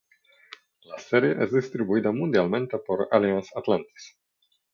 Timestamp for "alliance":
3.11-3.51